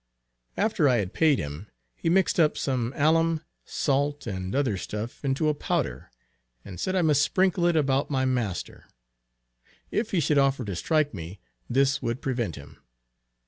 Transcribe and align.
After 0.57 0.89
I 0.89 0.95
had 0.95 1.13
paid 1.13 1.37
him, 1.37 1.67
he 1.95 2.09
mixed 2.09 2.39
up 2.39 2.57
some 2.57 2.91
alum, 2.95 3.41
salt 3.65 4.25
and 4.25 4.55
other 4.55 4.75
stuff 4.75 5.23
into 5.23 5.47
a 5.47 5.53
powder, 5.53 6.09
and 6.65 6.79
said 6.79 6.95
I 6.95 7.03
must 7.03 7.21
sprinkle 7.21 7.67
it 7.67 7.75
about 7.75 8.09
my 8.09 8.25
master, 8.25 8.85
if 9.91 10.09
he 10.09 10.19
should 10.19 10.39
offer 10.39 10.65
to 10.65 10.75
strike 10.75 11.13
me; 11.13 11.39
this 11.69 12.01
would 12.01 12.19
prevent 12.19 12.55
him. 12.55 12.79